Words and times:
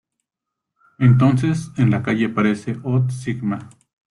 Entonces, 0.97 1.69
en 1.77 1.91
la 1.91 2.01
calle 2.01 2.25
aparece 2.25 2.75
Ood 2.81 3.11
Sigma. 3.11 3.69